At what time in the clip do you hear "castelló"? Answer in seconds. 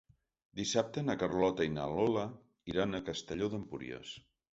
3.11-3.51